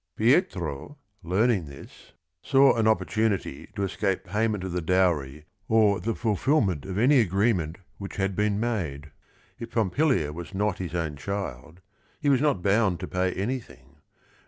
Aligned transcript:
Pietro, 0.15 0.97
learning 1.21 1.67
this, 1.67 2.13
saw 2.41 2.75
an 2.75 2.87
opportunity 2.87 3.67
to 3.75 3.83
escape 3.83 4.23
payment 4.23 4.63
of 4.63 4.71
the 4.71 4.81
dowry 4.81 5.45
or 5.67 5.99
the 5.99 6.15
fulfilment 6.15 6.87
of 6.87 6.97
any 6.97 7.19
agreement 7.19 7.77
which 7.99 8.15
had 8.15 8.35
been 8.35 8.59
made. 8.59 9.11
If 9.59 9.69
Pompilia 9.69 10.33
was 10.33 10.55
not 10.55 10.79
his 10.79 10.95
own 10.95 11.17
child, 11.17 11.81
he 12.19 12.29
was 12.29 12.41
not 12.41 12.63
bound 12.63 12.99
to 13.01 13.07
pay 13.07 13.31
anything. 13.33 13.97